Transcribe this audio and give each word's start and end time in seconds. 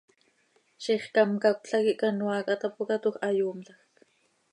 Zixcám 0.83 1.31
cacöla 1.43 1.81
quih 1.85 1.99
canoaa 2.01 2.45
quih 2.45 2.53
hatapócatoj, 2.55 3.15
hayoomlajc. 3.25 3.93